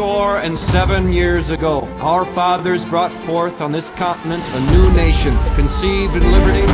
[0.00, 5.36] score and seven years ago, our fathers brought forth on this continent a new nation,
[5.54, 6.64] conceived in liberty,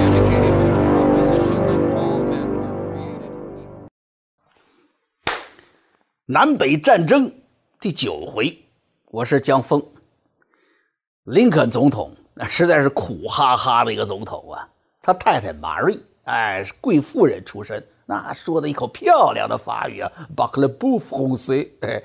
[0.00, 3.90] dedicated to the proposition that all men are created equal.
[6.24, 7.30] 南北战争
[7.78, 8.64] 第九回，
[9.10, 9.84] 我是江峰。
[11.24, 14.66] 林肯总统那实在是苦哈哈的一个总统啊，
[15.02, 22.02] 他太太玛丽，哎，是贵妇人出身，那说的一口漂亮的法语啊 b a c l e b o u f français，哎，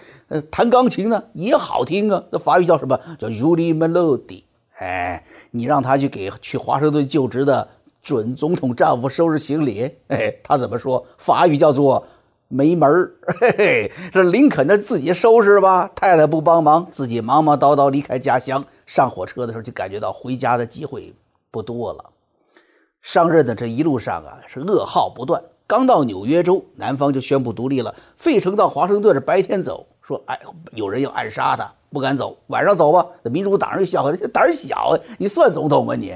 [0.52, 2.95] 弹钢琴呢也好听啊，那法语叫什么？
[3.18, 4.44] 叫 Julie Melody，
[4.78, 7.68] 哎，你让他去给去华盛顿就职的
[8.04, 11.04] 准总统丈夫收拾行李，哎，他怎么说？
[11.18, 12.06] 法语叫做。
[12.48, 18.64] 没门儿，嘿嘿，这林肯他自己收拾吧，太太不帮忙，自己忙忙叨叨离开家乡。
[18.86, 21.12] 上火车的时候就感觉到回家的机会
[21.50, 22.06] 不多了。
[23.02, 25.42] 上任的这一路上啊，是噩耗不断。
[25.67, 27.95] 刚到纽约州，南方就宣布独立了。
[28.17, 30.39] 费城到华盛顿是白天走，说哎，
[30.73, 32.38] 有人要暗杀他，不敢走。
[32.47, 36.16] 晚上走吧，那民主党人笑话他胆小，你算总统吗你？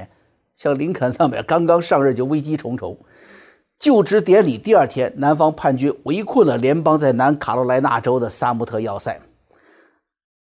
[0.54, 2.96] 像林肯上面刚刚上任就危机重重。
[3.78, 9.18] 就职典礼第二天，南方叛军围困了联邦在南卡罗来纳州的萨姆特要塞。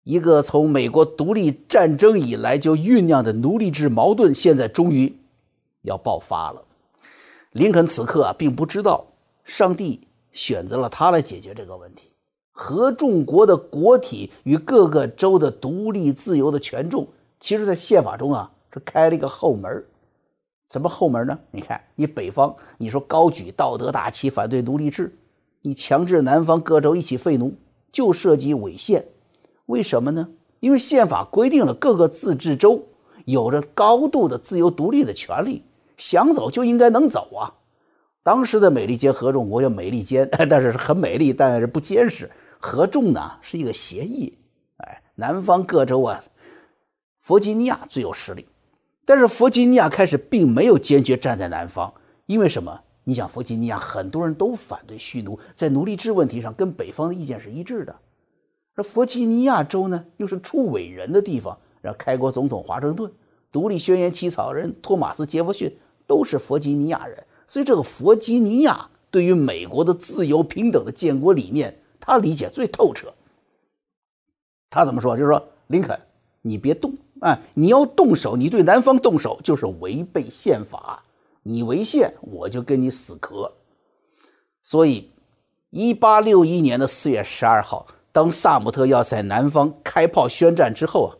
[0.04, 5.16] 一个从美国独立战争以来就酝酿的奴隶制矛盾，现在终于
[5.84, 6.62] 要爆发了。
[7.52, 9.08] 林肯此刻啊，并不知道
[9.44, 12.10] 上帝选择了他来解决这个问题。
[12.52, 17.08] 合众国的国体与各个州的独立自由的权重，
[17.40, 19.84] 其实在宪法中啊，是开了一个后门。
[20.72, 21.38] 什么后门呢？
[21.52, 25.12] 你看，你北方，你说高举道德大旗反对奴隶制，
[25.64, 27.56] 你强制南方各州一起废奴，
[27.92, 29.08] 就涉及违宪。
[29.66, 30.30] 为什么呢？
[30.62, 32.88] 因为宪法规定了各个自治州
[33.26, 35.64] 有着高度的自由独立的权利，
[36.02, 37.54] 想走就应该能走啊。
[38.24, 42.30] 当时的美利坚合众国叫美利坚， 但是很美丽，但是不坚实。
[42.60, 44.36] 合众呢是一个协议，
[44.78, 46.24] 哎，南方各州啊，
[47.20, 48.48] 弗吉尼亚最有实力。
[49.06, 51.94] 但是弗吉尼亚开始并没有坚决站在南方，
[52.26, 52.82] 因为什么？
[53.04, 57.96] 你想，弗吉尼亚很多人都反对蓄奴，在奴隶制问题上跟北方的意见是一致的。
[58.76, 63.12] 而弗吉尼亚州呢，又是出伟人的地方，让开国总统华盛顿、
[63.52, 65.76] 独立宣言起草人托马斯·杰弗逊
[66.12, 73.14] 都是弗吉尼亚人，所以这个弗吉尼亚对于美国的自由平等的建国理念，他理解最透彻。
[74.70, 75.16] 他怎么说？
[75.16, 75.98] 就是说，林肯，
[76.42, 76.94] 你别动。
[77.22, 77.40] 啊！
[77.54, 81.04] 你要动手，你对南方动手就是违背宪法，
[81.44, 83.54] 你违宪，我就跟你死磕。
[84.64, 85.12] 所以，
[85.70, 91.12] 一八六一年的四月十二号，当萨姆特要塞南方开炮宣战之后啊，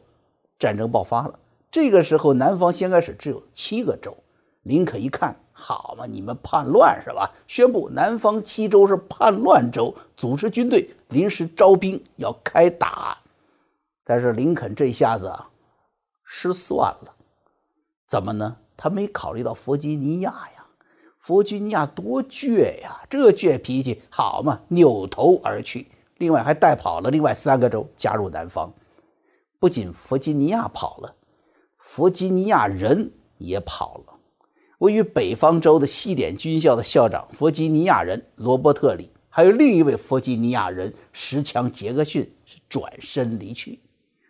[0.58, 1.38] 战争爆发了。
[1.70, 4.18] 这个时候，南方先开始只有七个州。
[4.64, 7.32] 林肯一看，好嘛，你们叛乱是吧？
[7.48, 13.18] 宣布南方七州是叛乱州，组织军队，临时招兵，要开打。
[14.04, 15.50] 但是林肯这下子啊。
[16.24, 17.14] 失算了，
[18.08, 18.58] 怎么呢？
[18.78, 20.66] 他没考虑到弗吉尼亚呀，
[21.20, 25.92] 弗吉尼亚多倔呀，这倔脾气好嘛，扭头而去。
[26.20, 28.72] 另外还带跑了另外三个州加入南方，
[29.60, 31.16] 不仅弗吉尼亚跑了，
[31.80, 34.11] 弗吉尼亚人也跑了。
[34.82, 43.80] 位于北方州的西点军校的校长弗吉尼亚人罗伯特里，还有另一位弗吉尼亚人石强杰克逊是转身离去。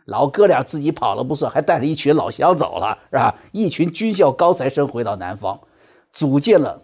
[0.05, 3.33] 老哥俩自己跑了不算，还带着一群老乡走了，是吧？
[3.53, 5.57] 一群军校高材生回到南方，
[6.11, 6.83] 组建了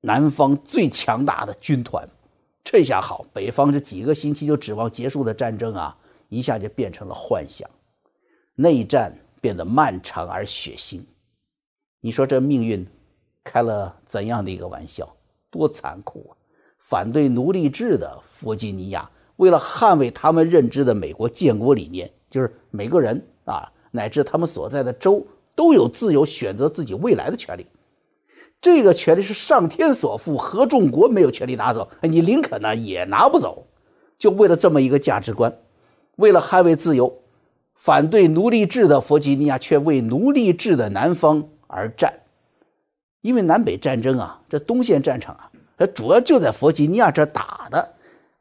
[0.00, 2.08] 南方最强大的军团。
[2.64, 5.94] 这下好，北方这几个星期就指望结束的战争啊，
[6.30, 7.68] 一下就变成了幻想。
[8.54, 11.02] 内战变得漫长而血腥。
[12.00, 12.86] 你说这命运
[13.42, 15.08] 开了怎样的一个玩笑？
[15.50, 16.36] 多残酷啊！
[16.78, 22.10] 反对奴隶制的弗吉尼亚，为了捍卫他们认知的美国建国理念。
[22.30, 25.26] 就是每个人啊，乃至他们所在的州
[25.56, 27.66] 都有自由选择自己未来的权利。
[28.60, 31.88] 这个权利是上天所赋，合众国没有权利拿走。
[32.02, 33.66] 你林肯呢也拿不走。
[34.18, 35.58] 就为了这么一个价值观，
[36.16, 37.22] 为了捍卫自由，
[37.74, 42.12] 反对奴隶制的弗吉尼亚却为奴隶制的南方而战。
[43.20, 47.94] 因为南北战争啊，这东线战场啊，它主要就在弗吉尼亚这打的，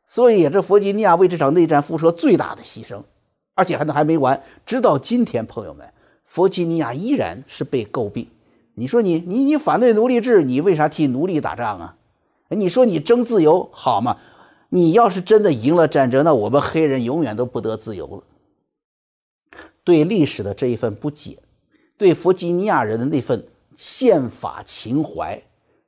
[0.05, 3.03] 所以这弗吉尼亚为这场内战付出了最大的牺牲。
[3.53, 5.91] 而且还能还没完，直到今天，朋友们，
[6.23, 8.27] 弗吉尼亚依然是被诟病。
[8.75, 11.95] 你说你你你反对奴隶制，你为啥替奴隶打仗啊？
[12.49, 14.17] 你说你争自由好吗？
[14.69, 18.23] 你要是真的赢了战争，那我们黑人永远都不得自由了。
[19.83, 21.39] 对历史的这一份不解，
[21.97, 25.41] 对弗吉尼亚人的那份宪法情怀，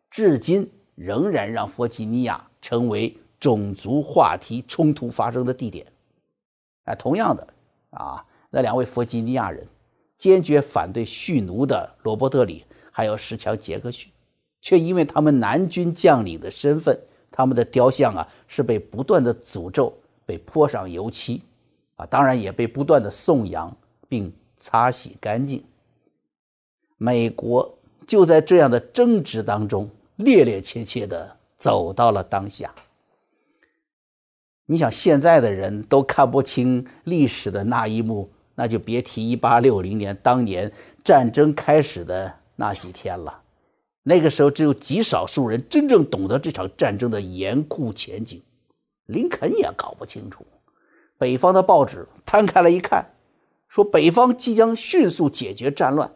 [0.10, 5.86] 至今仍然让弗吉尼亚成为种族话题冲突发生的地点。
[6.86, 7.48] 哎，同样的
[7.92, 9.68] 啊，那两位弗吉尼亚人
[10.18, 14.12] 坚决反对蓄奴的罗伯特里还有石桥杰克逊，
[14.62, 17.00] 却因为他们南军将领的身份，
[17.32, 19.96] 他们的雕像啊是被不断的诅咒，
[20.26, 21.44] 被泼上油漆，
[21.96, 23.78] 啊，当然也被不断的颂扬
[24.08, 25.64] 并擦洗干净。
[27.01, 32.75] 美国就在这样的争执当中，趔趔趄趄的走到了当下。
[34.66, 40.69] 你想，现在的人都看不清历史的那一幕，那就别提一八六零年当年
[41.01, 43.44] 战争开始的那几天了。
[44.04, 48.42] 那个时候，只有极少数人真正懂得这场战争的严酷前景。
[49.06, 50.46] 林肯也搞不清楚。
[51.18, 53.13] 北方的报纸摊开了一看，
[53.69, 56.12] 说北方即将迅速解决战乱。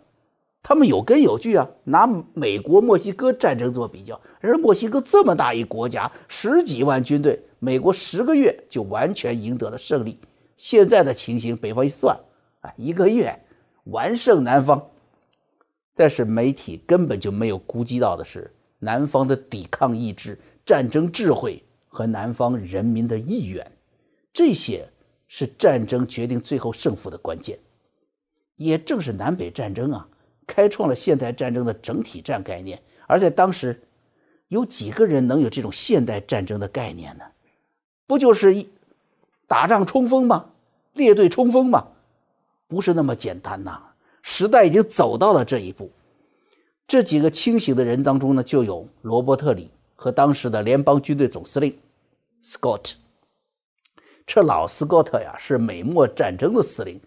[0.63, 10.17] 他们有根有据啊，拿美国墨西哥战争做比较，而墨西哥这么大一国家，十几万军队，美国十个月就完全赢得了胜利。
[10.55, 12.17] 现在的情形，北方一算，
[12.61, 13.37] 啊，一个月
[13.83, 14.89] 完胜南方。
[15.95, 18.49] 但是媒体根本就没有估计到的是，
[18.79, 23.69] 南方的抵抗意志、战争智慧和南方人民的意愿，
[24.31, 24.89] 这些
[25.27, 27.59] 是战争决定最后胜负的关键。
[28.55, 30.07] 也正是南北战争啊。
[30.45, 33.81] 开创了现代战争的整体战概念，而在当时，
[34.47, 37.25] 有几个人能有这种现代战争的概念呢？
[38.05, 38.69] 不就是一
[39.47, 40.49] 打仗冲锋吗？
[40.93, 41.87] 列队冲锋吗？
[42.67, 43.81] 不是那么简单呐！
[44.21, 45.91] 时代已经走到了这一步。
[46.85, 51.77] 这几个清醒的人当中呢，就有罗伯特里和当时的联邦军队总司令
[52.43, 52.93] Scott。
[54.25, 56.99] 这老斯科特呀，是美墨战争的司令。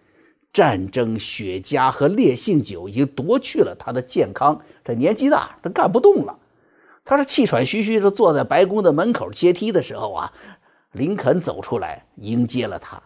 [0.57, 6.39] 战争、雪茄和烈性酒已经夺去了他的健康，这年纪大，他干不动了。
[7.05, 10.33] 他是气喘吁吁地坐在白宫的门口阶梯的时候啊，
[10.93, 12.97] 林肯走出来迎接了他。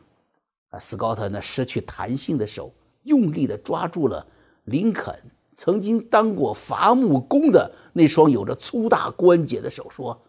[0.69, 4.25] 啊，斯高特那失去弹性的手用力地抓住了
[4.63, 5.13] 林肯
[5.57, 10.23] 曾经当过伐木工的那双有着粗大关节的手，说：“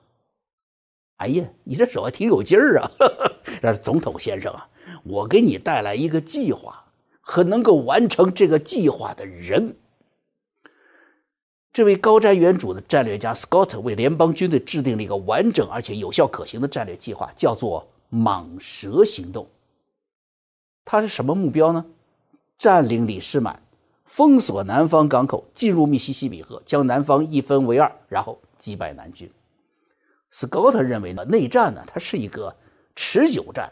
[1.22, 2.90] 哎呀，你这手还挺有劲儿啊！
[3.62, 4.68] 这总统先生啊，
[5.04, 6.86] 我给你带来一个计划。”
[7.32, 9.78] 和能够完成这个计划的人，
[11.72, 19.48] 这位高瞻远瞩的战略家 Scott 为联邦军队制定了一个完整而且有效可行的战略计划，叫做“蟒蛇行动”。
[20.84, 21.86] 它是什么目标呢？
[22.58, 23.64] 占领里士满，
[24.04, 29.32] 封锁南方港口，进入密西西比河，将南方一分为二，然后击败南军。
[30.34, 32.58] Scott 认为呢，内战呢，它是一个
[32.94, 33.72] 持久战。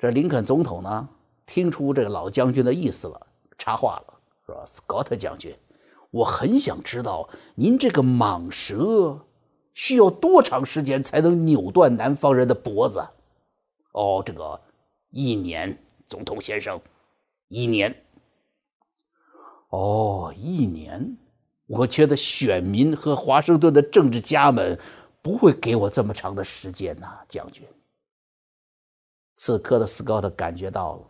[0.00, 1.08] 这林肯总统呢？
[1.46, 3.26] 听出这个老将军的意思了，
[3.58, 4.14] 插话了，
[4.46, 5.54] 说：“Scott 将军，
[6.10, 9.26] 我很想知道您这个蟒蛇
[9.74, 13.06] 需要多长时间才能扭断南方人的脖子？”
[13.92, 14.60] 哦，这个
[15.10, 16.80] 一年，总统先生，
[17.48, 17.94] 一年。
[19.68, 21.16] 哦，一年，
[21.66, 24.78] 我觉得选民和华盛顿的政治家们
[25.20, 27.66] 不会给我这么长的时间呐，将军。
[29.36, 31.06] 此刻的 Scott 感觉到了。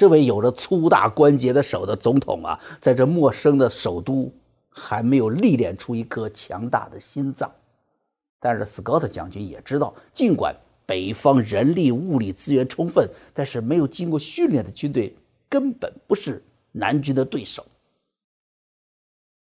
[0.00, 4.32] 这位有着粗大关节的手的总统啊，在这陌生的首都
[4.70, 7.52] 还没有历练出一颗强大的心脏。
[8.40, 15.14] 但是斯科特将军也知道，尽管北方人力物力资源充分，但是没有经过训练的军队
[15.50, 17.66] 根本不是南军的对手。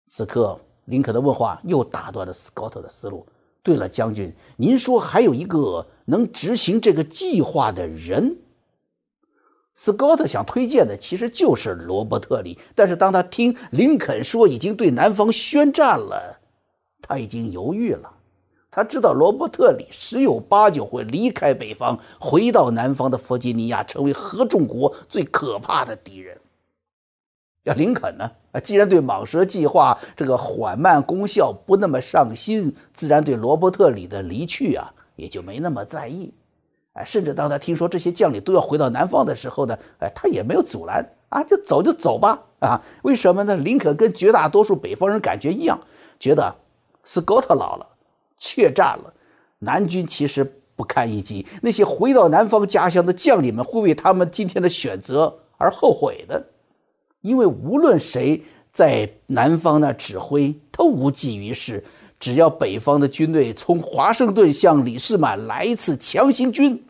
[0.09, 3.25] 此刻，林肯的问话又打断了斯科特的思路。
[3.63, 8.37] 对了，将军，您说还有一个能执行这个计划的人？
[9.83, 16.39] 斯科特想推荐的其实就是罗伯特里，但是当他听林肯说已经对南方宣战了，
[17.01, 18.13] 他已经犹豫了。
[18.71, 26.37] 他知道罗伯特里十有八九会离开北方，回到南方的弗吉尼亚，成为合众国最可怕的敌人。
[27.63, 28.31] 要林肯呢？
[28.53, 36.35] 啊，既然对蟒蛇计划这个缓慢功效不那么上心，自然对罗伯特里的离去啊也就没那么在意。
[36.95, 42.83] 哎，甚至当他听说这些将领都要回到南方的时候呢，哎，他也没有阻拦啊，就走就走吧啊！
[43.03, 43.55] 为什么呢？
[43.57, 45.79] 林肯跟绝大多数北方人感觉一样，
[46.19, 46.57] 觉得
[47.05, 47.89] 斯科特老了，
[48.37, 49.15] 怯战了，
[49.61, 51.47] 南军其实不堪一击。
[51.63, 56.45] 那些回到南方家乡的将领们会为他们今天的选择而后悔的，
[57.21, 58.43] 因为无论谁
[58.73, 61.85] 在南方那指挥都无济于事。
[62.21, 66.85] 只要北方的军队从华盛顿向李士满来一次强行军，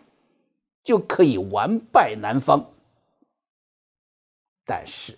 [0.84, 2.72] 就可以完败南方。
[4.66, 5.16] 但是，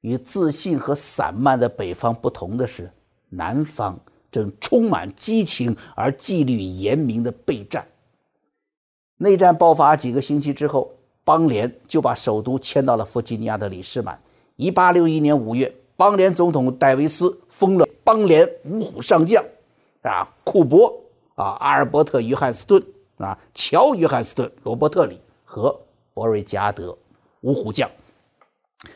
[0.00, 2.90] 与自信和散漫的北方不同的是，
[3.28, 3.98] 南方
[4.30, 7.86] 正充满激情而纪律严明的备战。
[9.18, 10.92] 内战爆发几个星期之后，
[11.22, 14.20] 邦联就把首都迁到了弗吉尼亚的里士满。
[14.56, 19.44] 一八六一年五月，邦联总统戴维斯封了邦联五虎上将，
[20.00, 20.90] 啊，库珀
[21.34, 22.82] 啊，阿尔伯特·约翰斯顿
[23.18, 25.78] 啊，乔·约翰斯顿、罗伯特里和
[26.14, 26.96] 博瑞加德
[27.42, 27.86] 五虎将。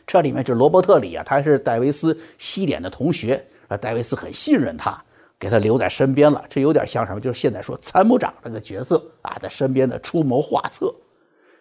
[0.07, 4.99] 这里面这罗伯特里啊，他是戴维斯西点的同学，啊，戴维斯很信任他。
[5.39, 7.21] 给他留在身边了，这有点像什么？
[7.21, 10.91] 就是现在说参谋长这个角色啊，在身边的出谋划策。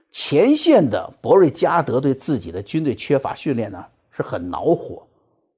[0.09, 5.05] 前线的博瑞加德对自己的军队缺乏训练呢，是很恼火。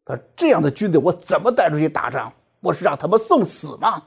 [0.05, 2.31] 他这样的军队我怎么带出去打仗？
[2.62, 4.03] 不是让他们送死吗？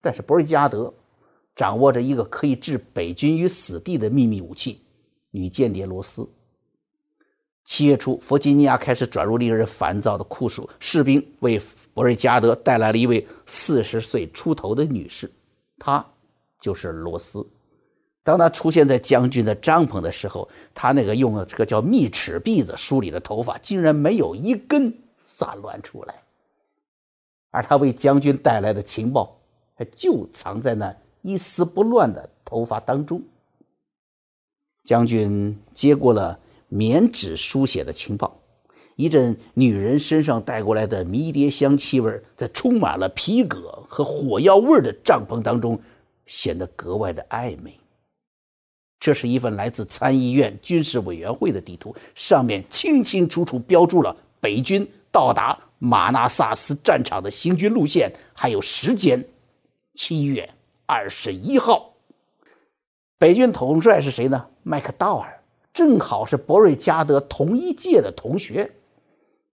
[0.00, 0.92] 但是博瑞加德
[1.54, 4.82] 掌握着一个可以置北军于死地的秘密武器——
[5.30, 6.26] 女间谍罗斯。
[7.64, 10.68] 七月初，弗吉尼亚开始转入令人烦躁的酷暑。
[10.80, 11.60] 士兵为
[11.94, 15.30] 博瑞加德带来了一位四十岁出头的女士，
[15.78, 16.04] 她
[16.60, 17.46] 就是罗斯。
[18.24, 26.22] 当他出现在将军的帐篷的时候，他那个用这个叫密齿篦子梳理的头发竟然没有一根散乱出来，
[27.50, 29.38] 而他为将军带来的情报，
[29.74, 33.22] 还就藏在那一丝不乱的头发当中。
[34.84, 36.38] 将军接过了。
[36.74, 38.40] 棉纸书写的情报，
[38.96, 45.78] 一阵女人身上带过来的迷迭香气味，在充满了皮革和火药味的帐篷当中，
[46.24, 47.78] 显得格外的暧昧。
[49.02, 59.28] 这是一份来自参议院军事委员会的地图，上面清清楚楚标注了北军到达马纳萨斯战场的行军路线，还有时间：
[59.94, 60.48] 七月
[60.86, 61.94] 二十一号。
[63.18, 64.46] 北军统帅是谁呢？
[64.62, 65.42] 麦克道尔。
[65.74, 68.70] 正好是博瑞加德同一届的同学，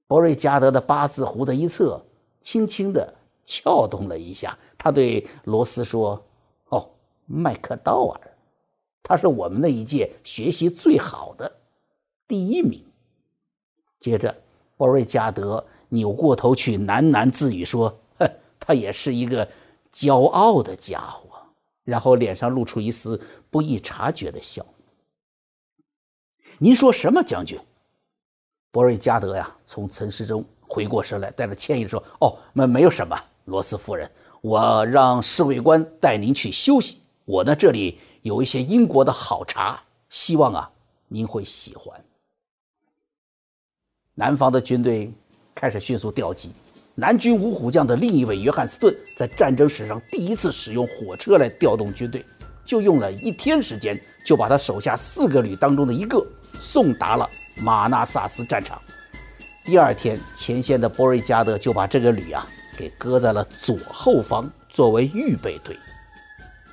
[0.06, 2.06] 博瑞加德的八字胡的一侧
[2.40, 3.16] 轻轻地
[3.46, 6.24] 撬动了一下，他对罗斯说
[6.70, 6.92] ：“哦，
[7.26, 8.29] 麦克道尔，
[9.04, 11.60] 他是我们那一届学习最好的
[12.28, 12.84] 第一名。”
[14.00, 14.42] 接着，
[14.78, 18.30] 博瑞加德扭过头去喃喃自语说：“哼，
[18.60, 19.50] 他也是一个
[19.92, 21.28] 骄傲的家伙。”
[21.84, 24.64] 然后脸上露出一丝不易察觉的笑。
[26.60, 27.60] 您说什么，将军？
[28.72, 37.00] 博瑞加德呀，从沉思中回过神来，带着歉意说：“哦，没没有什么，罗斯夫人，我让侍卫官带您去休息。
[37.26, 40.72] 我呢，这里有一些英国的好茶，希望啊，
[41.08, 42.04] 您会喜欢。”
[44.16, 45.12] 南方的军队
[45.56, 46.52] 开始迅速调集。
[46.96, 52.26] 南军五虎将的另一位约翰斯顿，在战争史上第一次使用火车来调动军队，
[52.66, 56.22] 就用了一天时间，就把他手下四个旅当中的一个。
[56.60, 58.82] 送达了马纳萨斯战场。
[59.64, 62.46] 第二天，前线的波瑞加德就把这个旅啊
[62.78, 65.78] 给搁在了左后方，作为预备队。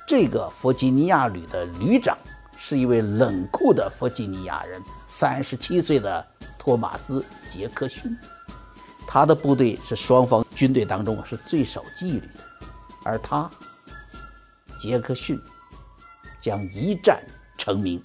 [0.07, 2.17] 这个弗吉尼亚旅的旅长
[2.57, 6.25] 是一位冷酷的弗吉尼亚人，三十七岁的
[6.57, 8.17] 托马斯·杰克逊。
[9.05, 12.39] 他的部队是双方军队当中是最守纪律的，
[13.03, 13.49] 而他，
[14.79, 15.37] 杰克逊，
[16.39, 17.21] 将一战
[17.57, 18.01] 成名。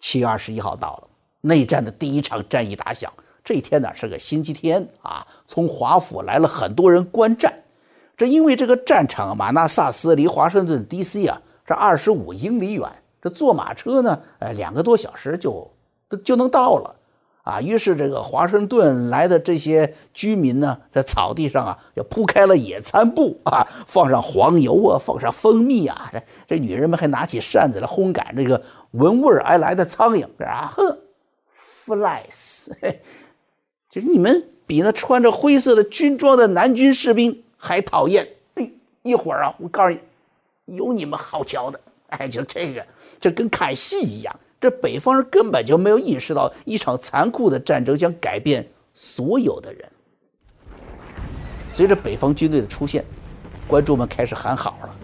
[0.00, 1.08] 七月二十一号到了，
[1.42, 3.12] 内战的第一场战役打响。
[3.46, 7.62] 这一天呢是个星期天啊，从华府来了很多人观战。
[8.16, 11.28] 这因为这个战场马纳萨斯离华盛顿 D.C.
[11.28, 12.90] 啊这二十五英里远，
[13.22, 15.70] 这坐马车呢，哎两个多小时就
[16.24, 16.96] 就能到了。
[17.44, 28.60] 啊，于是这个华盛顿来的这些居民呢，在草地上啊，就铺开了野餐布啊，放上黄油啊，放上蜂蜜啊，这这女人们还拿起扇子来烘赶这个
[28.90, 30.98] 闻味而来的苍蝇啊，哼
[31.86, 32.72] ，flies，
[34.00, 38.28] 你们比那穿着灰色的军装的南军士兵还讨厌。
[39.02, 41.80] 一会儿啊，我告诉你，有你们好瞧的。
[42.08, 42.84] 哎，就这个，
[43.20, 44.40] 这跟看戏一样。
[44.58, 49.88] 这北方人根本就没有意识到一场残酷的战争将改变所有的人。
[51.68, 53.04] 随着北方军队的出现，
[53.68, 54.96] 观众们开始喊好了。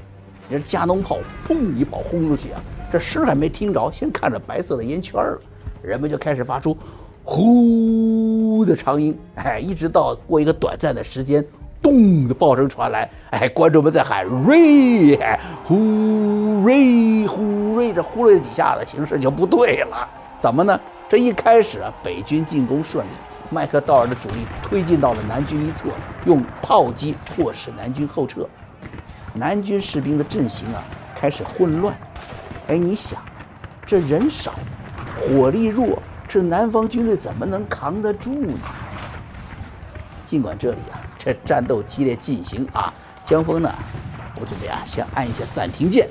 [0.49, 5.41] 你说加农炮砰一炮轰出去啊，这声还没听着，先看着白色的烟圈了，
[5.83, 6.77] 人们就开始发出
[7.23, 8.32] 呼
[8.65, 9.19] 的长音。
[9.37, 11.45] 哎，一直到过一个短暂的时间。
[11.83, 15.19] 咚的爆声传来，哎，观众们在喊瑞，
[15.65, 17.43] 呼瑞呼
[17.75, 20.09] 瑞，这呼瑞几下子，形势就不对了。
[20.39, 20.81] 怎么呢？
[21.09, 23.11] 这一开始啊，北军进攻顺利，
[23.51, 25.89] 麦克道尔的主力推进到了南军一侧，
[26.25, 28.49] 用炮击迫使南军后撤。
[29.35, 30.85] 南军士兵的阵型啊
[31.17, 31.99] 开始混乱。
[32.69, 33.21] 哎，你想，
[33.85, 34.55] 这人少，
[35.17, 36.01] 火力弱，
[36.33, 38.59] 这南方军队怎么能扛得住呢？
[40.25, 40.99] 尽管这里啊。
[41.19, 43.71] 这战斗激烈进行啊，江峰呢，
[44.41, 46.09] 我准备啊先按一下暂停键，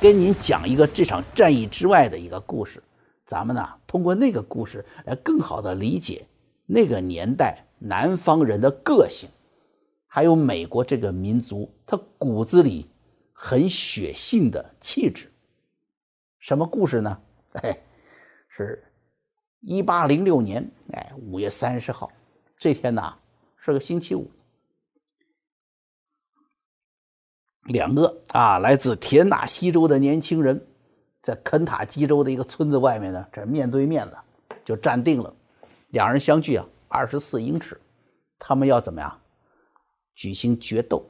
[0.00, 2.82] 跟您讲一个这场战役之外的一个故事。
[3.26, 6.26] 咱们呢通过那个故事来更好的理解
[6.64, 9.28] 那个年代南方人的个性，
[10.06, 12.90] 还有美国这个民族他骨子里
[13.34, 15.30] 很血性的气质。
[16.38, 17.18] 什么故事呢？
[17.60, 17.78] 哎，
[18.48, 18.82] 是。
[19.60, 22.10] 一八零六年，哎，五月三十号，
[22.58, 23.16] 这天呐
[23.56, 24.30] 是个星期五。
[27.64, 30.66] 两个啊，来自田纳西州的年轻人，
[31.22, 34.18] 在肯塔基州的一个村子外面呢，这面对面的
[34.64, 35.32] 就站定了。
[35.88, 37.78] 两人相距啊二十四英尺，
[38.38, 39.20] 他们要怎么样
[40.14, 41.04] 举行决斗？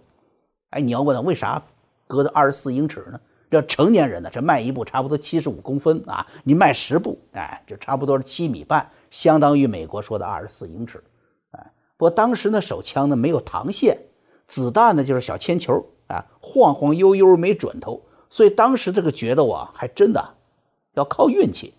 [0.70, 1.62] 哎，你要问他为啥
[2.08, 3.20] 隔着二十四英尺呢？
[3.50, 11.02] 这成年人呢，这迈一步差不多七十五公分啊，你迈十步，哎，就差不多是七米半，相当于美国说的二十四英尺，
[11.50, 13.98] 哎，不过当时呢，手枪呢没有膛线，
[14.46, 20.36] 子弹呢就是小铅球啊，晃晃悠悠没准头，所以当时这个决斗啊，还真的
[20.94, 21.74] 要靠运气。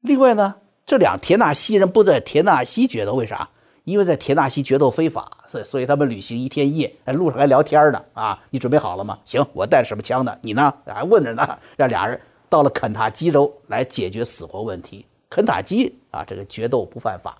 [0.00, 3.48] 另外呢，这两田纳西人不在田纳西决斗，为啥？
[3.88, 8.04] 因为在田纳西决斗非法，所所以他们旅行一天一夜，在路上还聊天呢。
[8.12, 9.18] 啊，你准备好了吗？
[9.24, 10.36] 行，我带什么枪呢？
[10.42, 10.72] 你呢？
[10.84, 11.58] 还问着呢。
[11.76, 15.06] 让俩人到了肯塔基州来解决死活问题。
[15.30, 17.38] 肯塔基啊，这个决斗不犯法。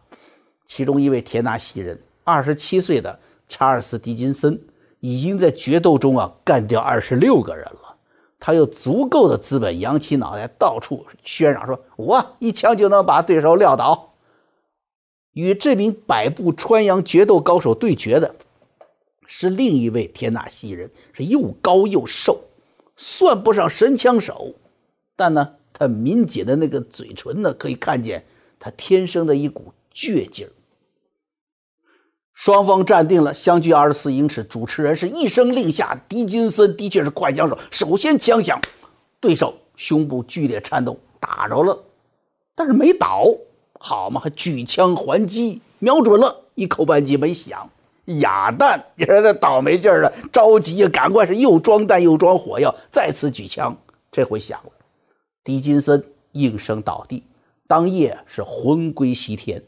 [0.64, 4.58] 其中一位田纳西人，二十七岁的查尔斯·狄金森，
[5.00, 7.96] 已经在决斗中啊干掉二十六个人了。
[8.40, 14.07] 他有足够的资本，扬起脑袋到处喧嚷说：“我一枪就能把对手撂倒。”
[15.32, 18.34] 与这名百步穿杨决斗高手对决的，
[19.26, 22.44] 是另一位田纳西人，是又高又瘦，
[22.96, 24.54] 算不上神枪手，
[25.14, 28.24] 但呢，他抿紧的那个嘴唇呢，可以看见
[28.58, 30.50] 他天生的一股倔劲儿。
[32.32, 38.60] 双方站定了，相距二十四英尺，主持人是一声令下，狄金森的确是快枪手，首先枪响，
[39.20, 41.84] 对手胸部剧烈颤动，打着了，
[42.54, 43.26] 但是没倒。
[43.78, 47.70] 好嘛，还举枪还击，瞄准了一口半击没响，
[48.20, 48.84] 哑弹！
[48.96, 53.76] 你说这倒霉劲儿的，着急呀，赶快是又装弹又装火药，再次举枪，
[54.10, 54.72] 这回响了，
[55.44, 57.22] 狄金森应声倒地，
[57.66, 59.62] 当夜是魂归西天。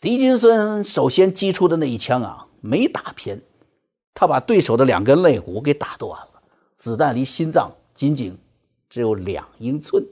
[0.00, 3.40] 狄金森首先击出的那一枪啊，没打偏，
[4.12, 6.42] 他把对手的两根肋骨给打断了，
[6.76, 8.38] 子弹离心脏仅仅
[8.88, 10.04] 只有两英寸。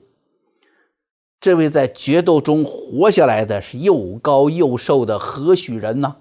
[1.42, 6.14] 这位在决斗中活下来的是又高又瘦的何许人呢？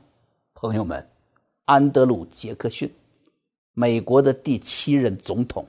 [0.55, 1.07] 朋友们，
[1.65, 2.91] 安德鲁·杰克逊，
[3.75, 5.67] 美国的第七任总统。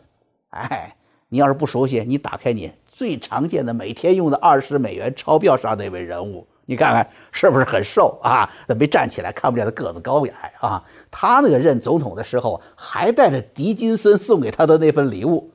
[0.49, 0.97] 哎，
[1.29, 8.51] 你要是不熟悉，你打开你最常见的每天用的二十美元钞票上那位人物，你看看是不是很瘦啊？
[8.67, 10.83] 他没站起来，看不见他个子高矮啊。
[11.11, 15.51] 他那个任总统的时候，还带着狄金森送给他的那份礼物，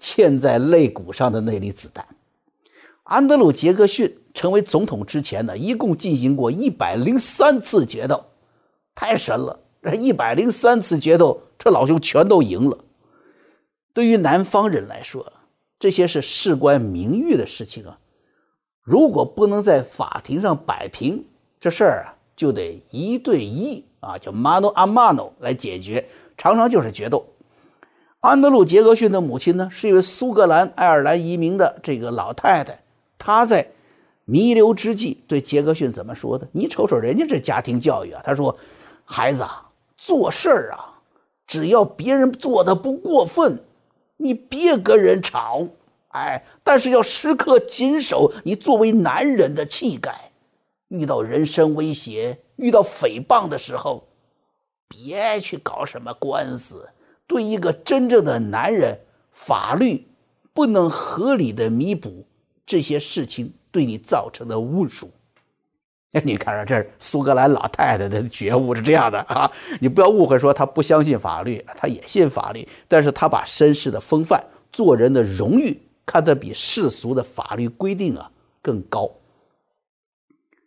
[0.00, 2.06] 嵌在肋骨上的那粒子弹。
[3.04, 8.24] 安德鲁·杰克逊成为总统之前呢，一共进行过一百零三次决斗，
[8.94, 9.60] 太神了！
[9.82, 12.78] 这一百零三次决斗，这老兄全都赢了。
[13.92, 15.34] 对于南方人来说，
[15.78, 17.98] 这些是事关名誉的事情啊。
[18.82, 21.26] 如果不能在法庭上摆平
[21.60, 27.26] 这事儿啊，就得一对一啊，叫 mano a mano 来解决，常常就是决斗。
[28.20, 32.83] 安德鲁·杰克逊的母亲呢，是一位苏格兰爱尔兰移民的这个老太太。
[33.18, 33.70] 他在
[34.26, 36.48] 弥留之际对杰克逊怎么说的？
[36.52, 38.22] 你瞅瞅人家这家庭教育啊！
[38.24, 38.56] 他说
[39.04, 41.00] ：“孩子啊，做事儿啊，
[41.46, 43.62] 只要别人做的不过分，
[44.16, 45.66] 你别跟人吵，
[46.08, 50.32] 哎，但是要时刻谨守你作为男人的气概。
[50.88, 54.08] 遇到人身威胁、遇到诽谤的时候，
[54.88, 56.88] 别去搞什么官司。
[57.26, 59.00] 对一个真正的男人，
[59.32, 60.08] 法律
[60.52, 62.24] 不能合理的弥补。”
[62.66, 65.10] 这些事情对你造成的侮辱，
[66.24, 69.50] 你看看，这苏格兰老太太的觉悟是这样的 啊！
[69.80, 78.30] 你不要误会，说她不相信法律，她也信法律，但是她把绅士的风范、做人的荣誉看得比世俗的法律规定啊
[78.62, 79.10] 更高。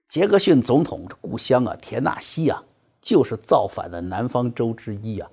[0.08, 2.64] 杰克逊总统的故乡啊，田纳西啊，
[3.02, 5.30] 就是造反的南方州之一啊！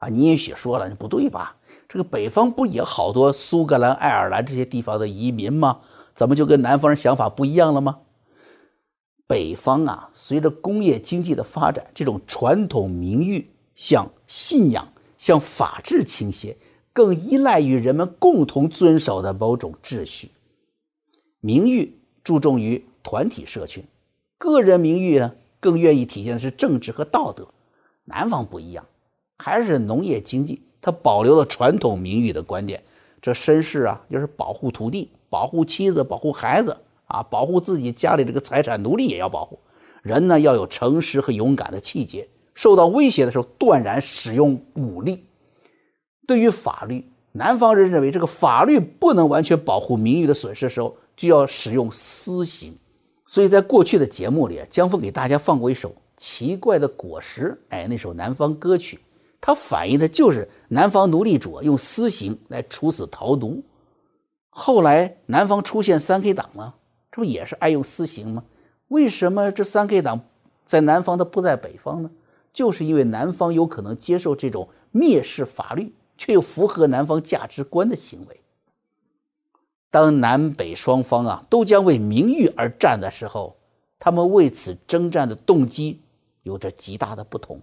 [0.00, 1.56] 啊，你也许说了，不对吧？
[1.88, 5.80] 这个北方不也好多苏格兰、爱尔兰这些地方的移民吗？
[6.14, 8.00] 怎么就跟南方人想法不一样了吗？
[9.26, 16.58] 北方啊，随着工业经济的发展，这种传统名誉向信仰、向法治倾斜，
[16.92, 20.30] 更依赖于人们共同遵守的某种秩序。
[21.40, 23.84] 名誉注重于团体社群，
[24.36, 27.48] 个人名誉呢更愿意体现的是政治和道德。
[28.04, 28.86] 南方不一样，
[29.38, 32.82] 还是农业经济，它保留了传统名誉的观点。
[33.22, 39.58] 这绅士啊，就是保护土地、保护妻子、保护孩子啊，保护自己家里这个财产，奴隶也要保护。
[40.02, 45.24] 人呢，要有诚实和勇敢的气节，受到威胁的时候断然使用武力。
[46.26, 52.76] 对于法律，南方人认为这个法律不能完全保护名誉的损失的时候，就要使用私刑。
[53.26, 58.98] 所以在过去的节目里，江峰给大家放过一首《奇怪的果实》，哎，那首南方歌曲，
[59.40, 63.64] 它反映的就是南方奴隶主用私刑来处死逃奴。
[64.54, 66.74] 后来南方出现三 K 党吗？
[67.10, 68.44] 这不也是爱用私刑吗？
[68.88, 70.20] 为什么这三 K 党
[70.66, 72.10] 在南方的不在北方呢？
[72.52, 78.40] 就是因为南方有可能接受这种蔑视法律却又符合南方价值观的行为。
[79.90, 83.56] 当南北双方啊都将为名誉而战的时候，
[83.98, 86.02] 他们为此征战的动机
[86.42, 87.58] 有着极大的不同。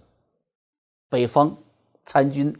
[1.08, 1.56] 北方
[2.04, 2.56] 参军，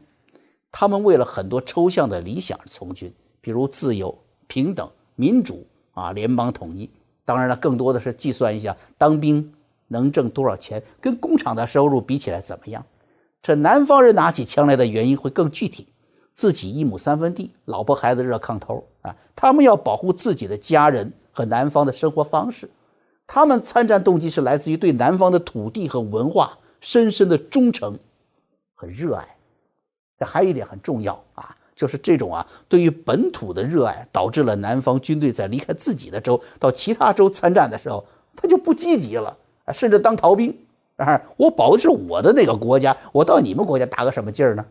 [0.70, 6.88] 他们为了很多抽象的理想而从军，比如自由、平等、民主啊，联邦统一。
[7.24, 9.52] 当然了，更多的是计算一下当兵
[9.88, 12.84] 能挣多少钱，跟工厂的收入比起来怎么样。
[13.42, 15.86] 这南方人拿起枪来的原因会更具体。
[16.34, 19.14] 自己一亩三分地，老婆孩子热炕头啊！
[19.36, 22.70] 他们要保护自己的家人和南方的生活方式。
[23.26, 27.98] 他们参战动机是来自于对南方的土地和文化深深的忠诚
[28.74, 29.36] 和热爱。
[30.18, 38.04] 这还有一点很重要啊，就是这种啊对于本土的热爱，导致了南方军队在离开自己的州到其他州参战的时候，
[38.36, 39.34] 他就不积极了，
[39.72, 40.54] 甚至当逃兵
[40.96, 41.22] 啊！
[41.38, 44.66] 我保的是我的那个国家，我到你们国家打个什么劲儿呢？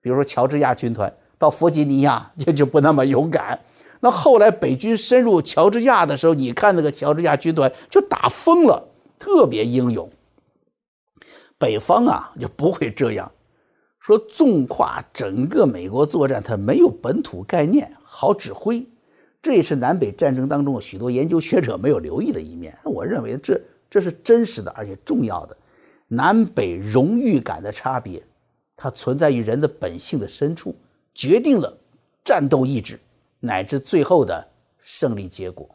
[0.00, 3.60] 比如说，乔治亚军团到弗吉尼亚也就不那么勇敢。
[4.00, 10.08] 那后来北军深入乔治亚的时候，你看那个乔治亚军团就打疯了，特别英勇。
[11.58, 13.30] 北方啊就不会这样，
[14.08, 18.82] 说纵跨整个美国作战，他没有本土概念，好指挥。
[19.42, 22.74] 这也是南北战争当中许多研究学者没有留意的一面。
[22.84, 25.54] 我认为这这是真实的，而且重要的
[26.06, 28.22] 南北荣誉感的差别。
[28.78, 30.74] 它存在于人的本性的深处，
[31.12, 31.76] 决定了
[32.24, 32.98] 战斗意志
[33.40, 34.48] 乃至最后的
[34.80, 35.68] 胜利结果。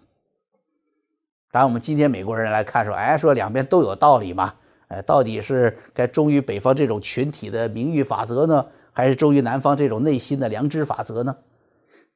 [1.52, 4.56] 当然，我们今天美国人来看说，哎，说两边都有道理嘛，
[4.94, 11.36] 哎，到底是该忠于北方这种群体的名誉法则呢，还是忠于南方这种内心的良知法则呢？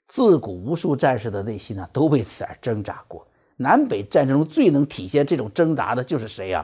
[0.08, 3.28] 自古无数战士的内心呢，都为此而挣扎过。
[3.56, 6.64] 南北战争中最能体现这种挣扎的就是谁呀？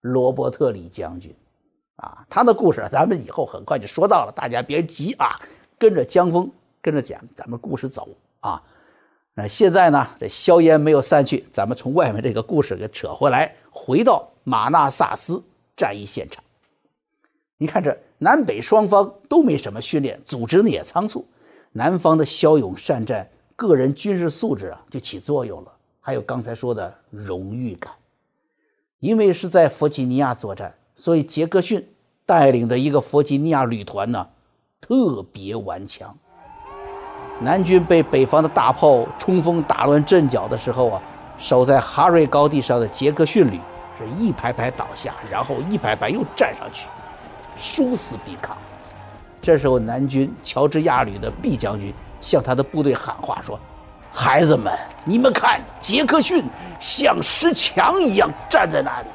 [0.00, 1.34] 罗伯特李将军。
[1.96, 5.38] 啊，他的故事咱们以后很快就说到了，大家别急啊，
[5.78, 6.50] 跟着江峰
[6.82, 8.08] 跟着讲，咱们故事走
[8.40, 8.62] 啊。
[9.34, 15.42] 那现在呢，这硝烟没有散去，咱们从外面这个故事给扯回来，回到马纳萨斯
[15.76, 16.42] 战役现场。
[17.58, 21.26] 你看，这南北双方都没什么训练，组织呢也仓促。
[21.72, 25.72] 南方的骁勇善战，个人军事素质啊就起作用了。
[26.00, 27.92] 还有刚才说的荣誉感，
[29.00, 30.74] 因为是在弗吉尼亚作战。
[30.96, 31.86] 所以，杰克逊
[32.24, 34.28] 带领的一个弗吉尼亚旅团呢，
[34.80, 36.16] 特别顽强。
[37.40, 41.02] 南军被北方的大炮冲锋打乱阵脚的时候啊，
[41.36, 43.60] 守在哈瑞高地上的杰克逊旅
[43.98, 46.88] 是一排排倒下，然后一排排又站上去，
[47.56, 48.56] 殊死抵抗。
[49.42, 53.58] 这时候，南军乔治亚旅的 B 将军向他的部队喊话说
[54.12, 56.44] ：“孩子们，你们看，杰克逊
[56.80, 59.08] 像石墙一样站在那里。”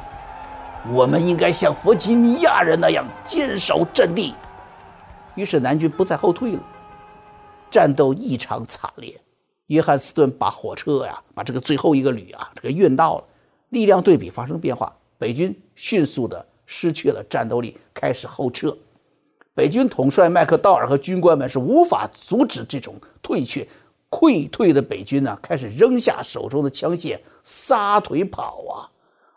[0.92, 4.36] 我们应该像弗吉尼亚人那样坚守阵地。
[5.36, 6.60] 于是南军不再后退了，
[7.72, 9.18] 战斗异常惨烈。
[9.68, 13.24] 约翰斯顿把火车呀，把这个最后一个旅啊，这个运到了，
[13.74, 18.78] 力量对比发生变化，北军迅速的失去了战斗力，开始后撤。
[19.54, 23.68] 北军统帅麦克道尔和军官们是无法阻止这种退却，
[24.10, 28.90] 溃退的北军呢，开始扔下手中的枪械，撒腿跑啊。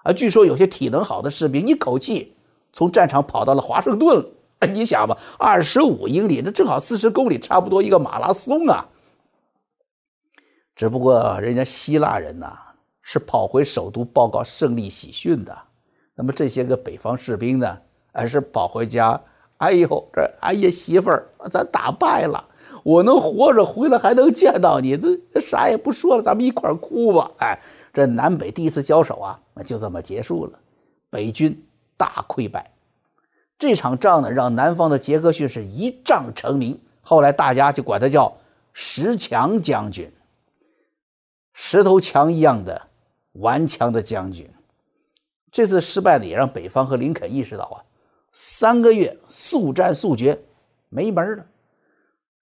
[0.04, 2.34] 啊，据说有些体能好的士兵一口气
[2.72, 4.24] 从战场跑到了华盛顿。
[4.72, 8.88] 你想吧，二十五英里，那正好四十公里，差不多一个马拉松啊。
[10.74, 12.58] 只不过人家希腊人呐
[13.08, 15.56] 是跑回首都报告胜利喜讯的，
[16.16, 17.78] 那么这些个北方士兵呢，
[18.10, 19.20] 而是跑回家。
[19.58, 22.48] 哎呦，这哎呀媳妇儿，咱打败了，
[22.82, 27.30] 我能活着回来还能见到你，这啥也不说了，咱们一块哭吧。
[27.38, 27.56] 哎。
[27.92, 30.58] 这南北第一次交手啊，就这么结束了，
[31.08, 31.64] 北军
[31.96, 32.72] 大溃败。
[33.56, 38.36] 这场仗呢，让南方的杰克逊是一仗成名，后来大家就管他叫
[38.74, 40.12] 石墙将军，
[41.54, 42.88] 石头墙一样的
[43.38, 44.48] 顽强的将军。
[45.50, 47.82] 这次失败呢，也让北方和林肯意识到啊，
[48.32, 50.38] 三个月速战速决
[50.88, 51.46] 没门了。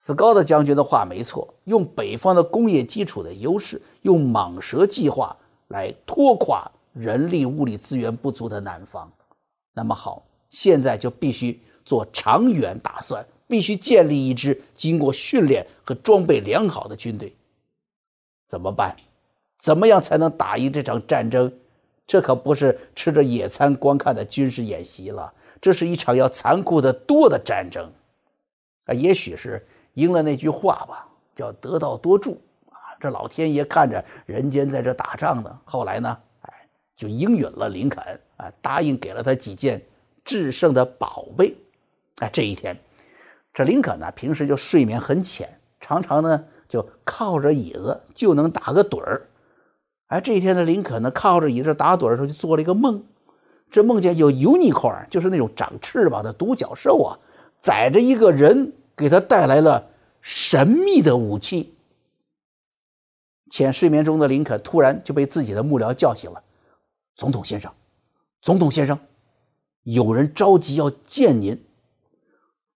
[0.01, 5.35] 斯高的将军的话没错，用北方的工业基础的优势，用蟒蛇计划
[5.69, 9.11] 来拖垮人力物力资源不足的南方。
[9.73, 17.35] 那么好，现在就必须做长远打算，必须建立一支经过训练和装备良好的军队。
[18.49, 18.95] 怎么办？
[19.65, 21.51] 怎么样才能打赢这场战争？
[22.07, 27.91] 这可不是吃着野餐观看的军事演习了，这是一场要残酷的多的战争。
[28.85, 29.67] 啊，也许是。
[29.95, 32.33] 应了那句话吧，叫“得道多助”
[32.69, 32.99] 啊！
[32.99, 36.53] 这老天爷看着人间在这打仗呢，后来呢，哎，
[36.97, 38.03] 就应允了林肯
[38.37, 39.81] 啊，答应给了他几件
[40.25, 41.57] 制胜的宝贝。
[42.19, 42.77] 哎，这一天，
[43.55, 45.49] 这林肯呢，平时就睡眠很浅，
[45.81, 49.23] 常常呢就靠着椅子就能打个盹儿。
[50.09, 53.05] 哎，这一天的林肯呢，靠着椅子打盹的时候，就做了一个梦，
[53.71, 57.19] 这梦见有 unicorn，就是那种长翅膀的独角兽啊，
[57.61, 58.73] 载着一个人。
[58.97, 59.89] 给他带来了
[60.21, 61.75] 神秘的武器。
[63.51, 66.41] 浅睡眠中的林肯突然就被自己的幕僚叫醒了
[67.17, 67.73] ：“总统先生，
[68.41, 68.97] 总统先生，
[69.83, 71.61] 有人着急要见您。”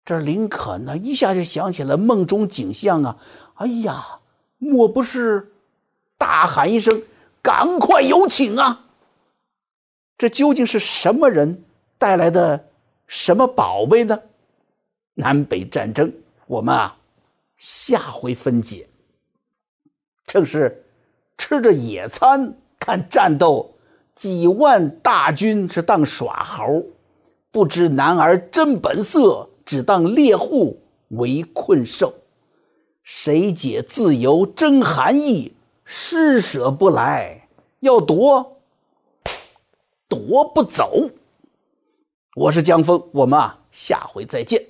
[0.04, 3.20] 这林肯呢，一下就想起了梦中景象啊！
[3.58, 4.22] 哎呀，
[4.58, 5.52] 莫不是
[6.18, 7.04] 大喊一声
[7.48, 8.88] ：“赶快有请啊！”
[10.20, 11.64] 这究竟是什么人
[11.98, 12.68] 带来的
[13.08, 14.20] 什么宝贝呢？
[15.14, 16.12] 南北战争，
[16.48, 16.98] 我们啊，
[17.56, 18.90] 下回分解。
[20.26, 20.84] 正是
[21.38, 23.76] 吃着野餐看战斗，
[24.14, 26.84] 几万大军是当耍猴，
[27.50, 30.82] 不知男儿真本色，只当猎户
[31.12, 32.14] 为困兽。
[33.04, 35.54] 谁解自由真含义？
[35.90, 37.37] 施舍不来，
[37.82, 38.62] 要夺
[40.08, 41.10] 夺不走。
[42.36, 44.64] 我是江峰，我们啊，下回再见。